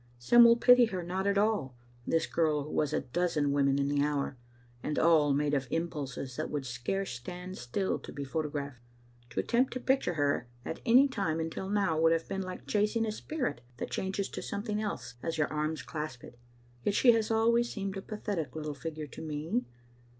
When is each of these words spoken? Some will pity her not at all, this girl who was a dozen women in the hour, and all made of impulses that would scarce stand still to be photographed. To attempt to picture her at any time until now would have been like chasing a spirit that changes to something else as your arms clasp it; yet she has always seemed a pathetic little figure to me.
Some 0.17 0.45
will 0.45 0.55
pity 0.55 0.85
her 0.85 1.03
not 1.03 1.27
at 1.27 1.37
all, 1.37 1.75
this 2.07 2.25
girl 2.25 2.63
who 2.63 2.71
was 2.71 2.91
a 2.91 3.01
dozen 3.01 3.51
women 3.51 3.77
in 3.77 3.87
the 3.87 4.03
hour, 4.03 4.35
and 4.81 4.97
all 4.97 5.31
made 5.31 5.53
of 5.53 5.67
impulses 5.69 6.37
that 6.37 6.49
would 6.49 6.65
scarce 6.65 7.11
stand 7.11 7.55
still 7.55 7.99
to 7.99 8.11
be 8.11 8.23
photographed. 8.23 8.79
To 9.29 9.39
attempt 9.39 9.73
to 9.73 9.79
picture 9.79 10.15
her 10.15 10.47
at 10.65 10.81
any 10.87 11.07
time 11.07 11.39
until 11.39 11.69
now 11.69 12.01
would 12.01 12.13
have 12.13 12.27
been 12.27 12.41
like 12.41 12.65
chasing 12.65 13.05
a 13.05 13.11
spirit 13.11 13.61
that 13.77 13.91
changes 13.91 14.27
to 14.29 14.41
something 14.41 14.81
else 14.81 15.13
as 15.21 15.37
your 15.37 15.53
arms 15.53 15.83
clasp 15.83 16.23
it; 16.23 16.39
yet 16.83 16.95
she 16.95 17.11
has 17.11 17.29
always 17.29 17.69
seemed 17.71 17.95
a 17.95 18.01
pathetic 18.01 18.55
little 18.55 18.73
figure 18.73 19.05
to 19.05 19.21
me. 19.21 19.65